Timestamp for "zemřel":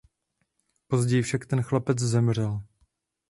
1.99-2.63